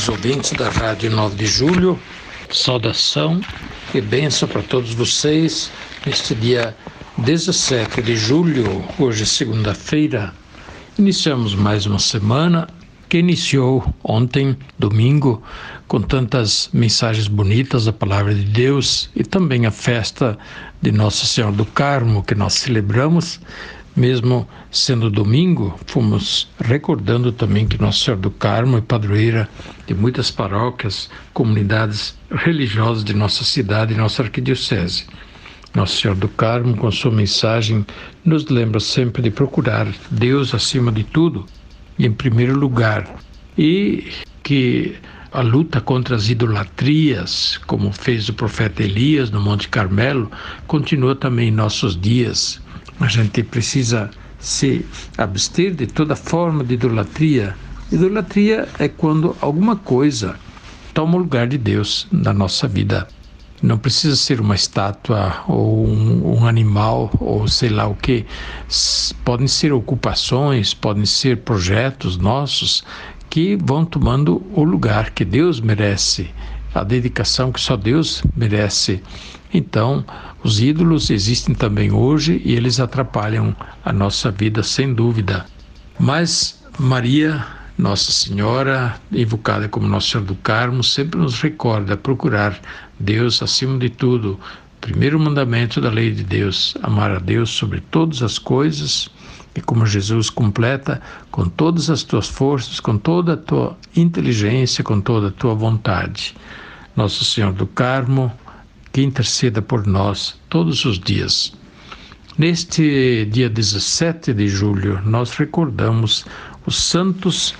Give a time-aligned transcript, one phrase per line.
[0.00, 1.98] Queridos ouvintes da Rádio 9 de Julho,
[2.50, 3.38] saudação
[3.92, 5.70] e bênção para todos vocês
[6.06, 6.74] neste dia
[7.18, 10.32] 17 de julho, hoje segunda-feira.
[10.98, 12.66] Iniciamos mais uma semana
[13.10, 15.42] que iniciou ontem, domingo,
[15.86, 20.38] com tantas mensagens bonitas da palavra de Deus e também a festa
[20.80, 23.38] de Nossa Senhora do Carmo que nós celebramos
[24.00, 29.46] mesmo sendo domingo, fomos recordando também que Nossa Senhora do Carmo é padroeira
[29.86, 35.04] de muitas paróquias, comunidades religiosas de nossa cidade e nossa arquidiocese.
[35.74, 37.84] Nossa Senhora do Carmo, com sua mensagem,
[38.24, 41.44] nos lembra sempre de procurar Deus acima de tudo
[41.98, 43.06] e em primeiro lugar,
[43.58, 44.10] e
[44.42, 44.96] que
[45.30, 50.30] a luta contra as idolatrias, como fez o profeta Elias no Monte Carmelo,
[50.66, 52.60] continua também em nossos dias
[53.00, 54.84] a gente precisa se
[55.16, 57.56] abster de toda forma de idolatria.
[57.90, 60.36] Idolatria é quando alguma coisa
[60.92, 63.08] toma o lugar de Deus na nossa vida.
[63.62, 68.26] Não precisa ser uma estátua ou um, um, animal ou sei lá o que.
[69.24, 72.84] Podem ser ocupações, podem ser projetos nossos
[73.28, 76.30] que vão tomando o lugar que Deus merece,
[76.74, 79.02] a dedicação que só Deus merece.
[79.52, 80.04] Então,
[80.44, 85.44] os ídolos existem também hoje e eles atrapalham a nossa vida sem dúvida.
[85.98, 87.44] Mas Maria,
[87.76, 92.58] Nossa Senhora, invocada como Nossa Senhora do Carmo, sempre nos recorda procurar
[92.98, 94.38] Deus acima de tudo.
[94.80, 99.10] Primeiro mandamento da lei de Deus: amar a Deus sobre todas as coisas
[99.54, 105.00] e como Jesus completa, com todas as tuas forças, com toda a tua inteligência, com
[105.00, 106.34] toda a tua vontade.
[106.96, 108.32] Nosso Senhor do Carmo,
[108.92, 111.52] que interceda por nós todos os dias.
[112.38, 116.24] Neste dia 17 de julho, nós recordamos
[116.64, 117.54] os santos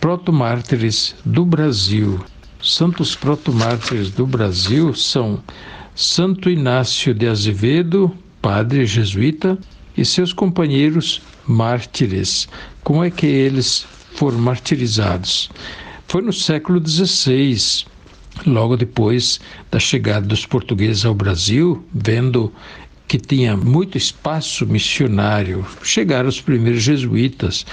[0.00, 2.24] protomártires do Brasil.
[2.62, 5.42] Santos protomártires do Brasil são
[5.94, 9.58] Santo Inácio de Azevedo, padre jesuíta,
[9.96, 12.48] e seus companheiros mártires.
[12.82, 15.50] Como é que eles foram martirizados?
[16.06, 17.84] Foi no século XVI,
[18.46, 19.40] logo depois
[19.70, 22.52] da chegada dos portugueses ao Brasil, vendo
[23.06, 27.66] que tinha muito espaço missionário, chegaram os primeiros jesuítas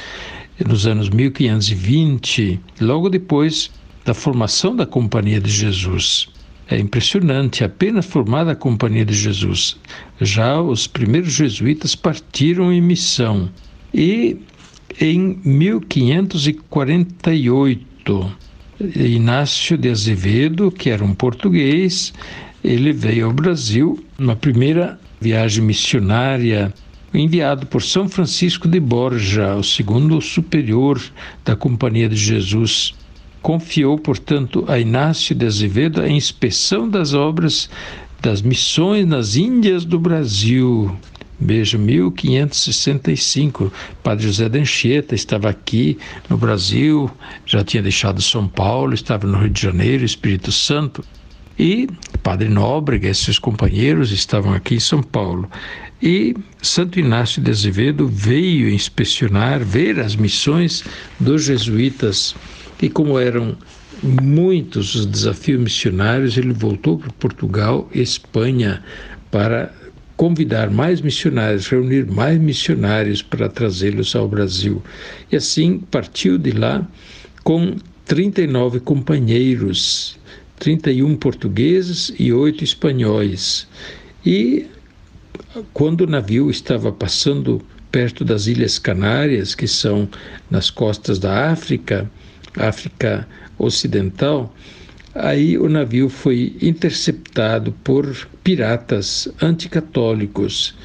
[0.66, 3.70] nos anos 1520, logo depois
[4.04, 6.28] da formação da Companhia de Jesus.
[6.70, 9.78] É impressionante, apenas formada a Companhia de Jesus,
[10.20, 13.50] já os primeiros jesuítas partiram em missão.
[13.94, 14.36] E
[15.00, 18.32] em 1548,
[18.80, 22.14] Inácio de Azevedo, que era um português,
[22.64, 26.72] ele veio ao Brasil numa primeira viagem missionária
[27.14, 31.02] enviado por São Francisco de Borja, o segundo superior
[31.44, 32.94] da Companhia de Jesus.
[33.42, 37.70] Confiou, portanto, a Inácio de Azevedo a inspeção das obras
[38.22, 40.96] das missões nas Índias do Brasil,
[41.40, 43.72] Veja, 1565,
[44.02, 47.12] Padre José da Anchieta estava aqui no Brasil,
[47.46, 51.04] já tinha deixado São Paulo, estava no Rio de Janeiro, Espírito Santo.
[51.60, 51.88] E
[52.22, 55.50] Padre Nóbrega e seus companheiros estavam aqui em São Paulo.
[56.02, 60.84] E Santo Inácio de Azevedo veio inspecionar, ver as missões
[61.20, 62.36] dos jesuítas.
[62.82, 63.58] E como eram
[64.04, 68.84] muitos os desafios missionários, ele voltou para Portugal Espanha
[69.32, 69.74] para
[70.18, 74.82] convidar mais missionários, reunir mais missionários para trazê-los ao Brasil.
[75.32, 76.86] E assim partiu de lá
[77.44, 77.76] com
[78.06, 80.18] 39 companheiros,
[80.58, 83.68] 31 portugueses e oito espanhóis.
[84.26, 84.66] E
[85.72, 90.10] quando o navio estava passando perto das Ilhas Canárias, que são
[90.50, 92.10] nas costas da África,
[92.58, 93.28] África
[93.58, 94.54] Ocidental,
[95.20, 98.06] Aí o navio foi interceptado por
[98.44, 100.76] piratas anticatólicos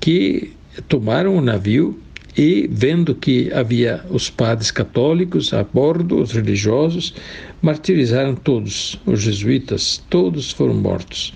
[0.00, 0.52] que
[0.88, 1.96] tomaram o navio
[2.36, 7.14] e, vendo que havia os padres católicos a bordo, os religiosos,
[7.62, 11.32] martirizaram todos, os jesuítas, todos foram mortos.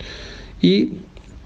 [0.62, 0.92] E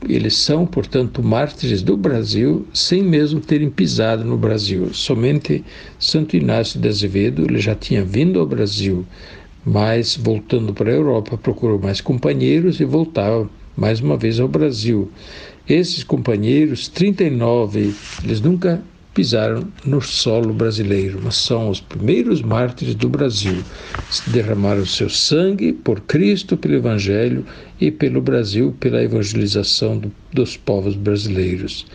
[0.08, 4.92] Eles são, portanto, mártires do Brasil, sem mesmo terem pisado no Brasil.
[4.92, 5.64] Somente
[5.98, 9.06] Santo Inácio de Azevedo, ele já tinha vindo ao Brasil,
[9.64, 15.11] mas voltando para a Europa, procurou mais companheiros e voltava mais uma vez ao Brasil.
[15.69, 18.82] Esses companheiros, 39, eles nunca
[19.14, 23.62] pisaram no solo brasileiro, mas são os primeiros mártires do Brasil.
[24.26, 27.46] Derramaram seu sangue por Cristo, pelo Evangelho
[27.81, 31.87] e pelo Brasil, pela evangelização do, dos povos brasileiros.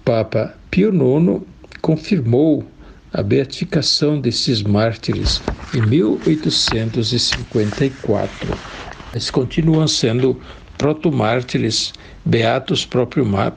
[0.00, 1.42] O Papa Pio IX
[1.80, 2.64] confirmou
[3.12, 5.40] a beatificação desses mártires
[5.74, 8.54] em 1854.
[9.12, 10.40] Eles continuam sendo
[10.76, 11.94] protomártires,
[12.24, 12.88] beatos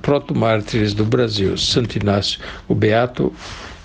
[0.02, 3.34] protomártires do Brasil, Santo Inácio, o beato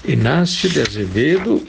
[0.05, 1.67] Inácio de Azevedo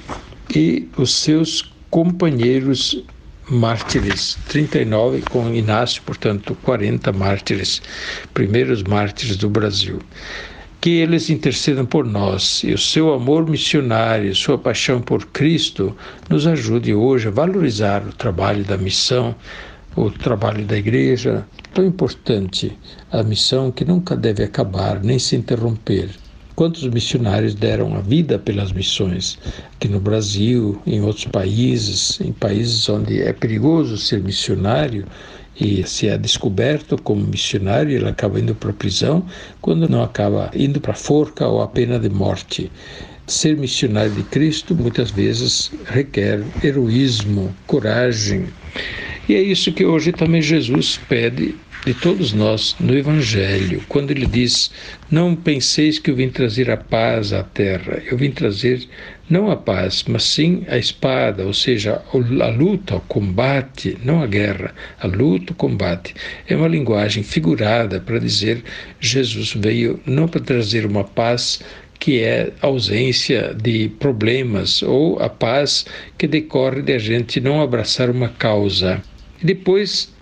[0.56, 3.04] e os seus companheiros
[3.50, 7.82] mártires, 39 com Inácio, portanto, 40 mártires,
[8.34, 10.00] primeiros mártires do Brasil.
[10.80, 15.96] Que eles intercedam por nós e o seu amor missionário, sua paixão por Cristo
[16.30, 19.36] nos ajude hoje a valorizar o trabalho da missão,
[19.96, 22.78] o trabalho da igreja, tão importante,
[23.12, 26.10] a missão que nunca deve acabar nem se interromper.
[26.58, 29.38] Quantos missionários deram a vida pelas missões?
[29.76, 35.06] Aqui no Brasil, em outros países, em países onde é perigoso ser missionário
[35.62, 39.24] e se é descoberto como missionário, ele acaba indo para a prisão,
[39.62, 42.72] quando não acaba indo para a forca ou a pena de morte.
[43.28, 48.48] Ser missionário de Cristo muitas vezes requer heroísmo, coragem.
[49.28, 54.26] E é isso que hoje também Jesus pede de todos nós no Evangelho, quando ele
[54.26, 54.72] diz:
[55.12, 58.88] Não penseis que eu vim trazer a paz à terra, eu vim trazer
[59.30, 64.28] não a paz, mas sim a espada, ou seja, a luta, o combate, não a
[64.28, 66.14] guerra, a luta, o combate.
[66.48, 68.64] É uma linguagem figurada para dizer
[69.00, 71.62] Jesus veio não para trazer uma paz
[72.00, 75.86] que é ausência de problemas ou a paz
[76.18, 79.02] que decorre de a gente não abraçar uma causa.
[79.42, 80.14] Depois,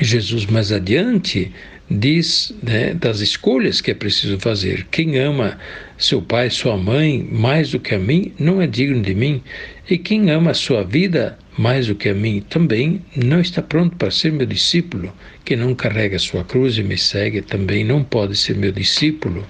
[0.00, 1.52] Jesus mais adiante
[1.90, 4.86] diz né, das escolhas que é preciso fazer.
[4.90, 5.58] Quem ama
[5.96, 9.42] seu pai, sua mãe mais do que a mim, não é digno de mim.
[9.88, 14.10] E quem ama sua vida mais do que a mim, também não está pronto para
[14.10, 15.12] ser meu discípulo.
[15.44, 19.44] Quem não carrega sua cruz e me segue, também não pode ser meu discípulo.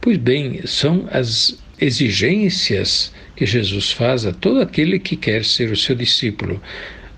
[0.00, 5.76] Pois bem, são as exigências que Jesus faz a todo aquele que quer ser o
[5.76, 6.60] seu discípulo.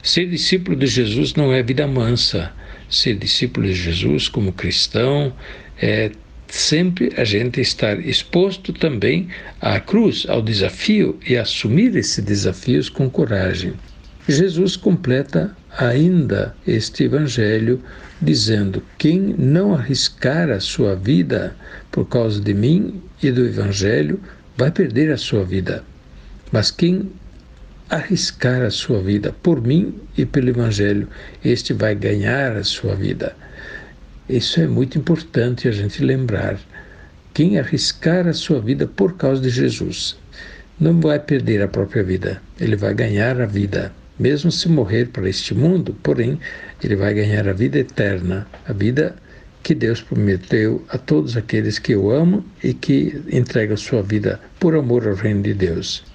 [0.03, 2.51] Ser discípulo de Jesus não é vida mansa.
[2.91, 5.33] Ser discípulo de Jesus como cristão
[5.81, 6.11] é
[6.49, 9.29] sempre a gente estar exposto também
[9.61, 13.75] à cruz, ao desafio e assumir esses desafios com coragem.
[14.29, 17.81] Jesus completa ainda este evangelho
[18.21, 21.57] dizendo: Quem não arriscar a sua vida
[21.93, 24.21] por causa de mim e do evangelho
[24.57, 25.85] vai perder a sua vida.
[26.51, 27.09] Mas quem
[27.93, 31.07] arriscar a sua vida por mim e pelo Evangelho,
[31.45, 33.37] este vai ganhar a sua vida.
[34.27, 36.59] Isso é muito importante a gente lembrar.
[37.35, 40.17] Quem arriscar a sua vida por causa de Jesus
[40.81, 43.93] não vai perder a própria vida, ele vai ganhar a vida.
[44.19, 46.41] Mesmo se morrer para este mundo, porém,
[46.83, 49.15] ele vai ganhar a vida eterna, a vida
[49.63, 54.75] que Deus prometeu a todos aqueles que o amam e que entregam sua vida por
[54.75, 56.12] amor ao reino de Deus.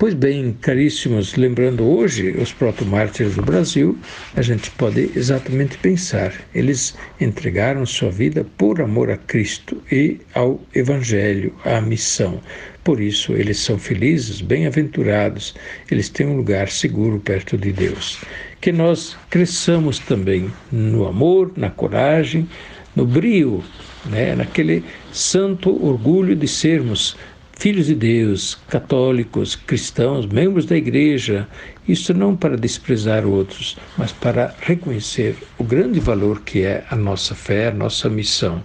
[0.00, 3.98] Pois bem, caríssimos, lembrando hoje os proto-mártires do Brasil,
[4.34, 10.58] a gente pode exatamente pensar, eles entregaram sua vida por amor a Cristo e ao
[10.74, 12.40] Evangelho, à missão.
[12.82, 15.54] Por isso, eles são felizes, bem-aventurados,
[15.90, 18.22] eles têm um lugar seguro perto de Deus.
[18.58, 22.48] Que nós cresçamos também no amor, na coragem,
[22.96, 23.62] no brio,
[24.06, 24.34] né?
[24.34, 27.18] naquele santo orgulho de sermos
[27.60, 31.46] filhos de Deus, católicos, cristãos, membros da igreja,
[31.86, 37.34] isso não para desprezar outros, mas para reconhecer o grande valor que é a nossa
[37.34, 38.64] fé, a nossa missão.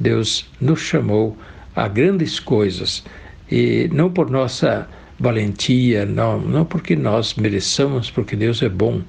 [0.00, 1.38] Deus nos chamou
[1.76, 3.04] a grandes coisas
[3.48, 4.88] e não por nossa
[5.20, 9.02] valentia, não, não porque nós mereçamos, porque Deus é bom.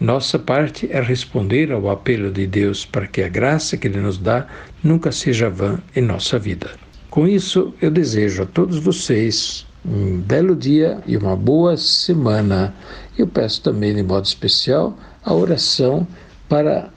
[0.00, 4.18] Nossa parte é responder ao apelo de Deus para que a graça que Ele nos
[4.18, 4.46] dá
[4.84, 6.70] nunca seja vã em nossa vida.
[7.10, 12.74] Com isso, eu desejo a todos vocês um belo dia e uma boa semana.
[13.16, 16.06] Eu peço também, de modo especial, a oração
[16.50, 16.90] para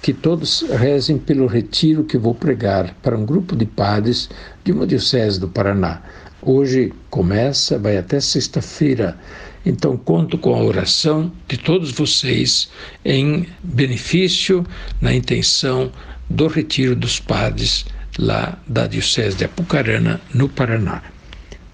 [0.00, 4.30] que todos rezem pelo retiro que vou pregar para um grupo de padres
[4.64, 6.00] de uma diocese do Paraná.
[6.40, 9.18] Hoje começa, vai até sexta-feira.
[9.66, 12.70] Então, conto com a oração de todos vocês
[13.04, 14.64] em benefício,
[15.02, 15.92] na intenção
[16.30, 17.84] do Retiro dos Padres,
[18.20, 21.02] lá da Diocese de Apucarana, no Paraná.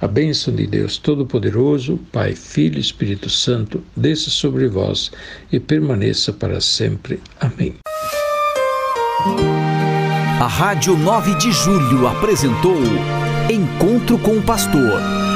[0.01, 5.11] A bênção de Deus Todo-Poderoso, Pai, Filho e Espírito Santo, desça sobre vós
[5.51, 7.21] e permaneça para sempre.
[7.41, 7.75] Amém.
[10.39, 12.79] A Rádio 9 de Julho apresentou
[13.51, 15.01] Encontro com o Pastor,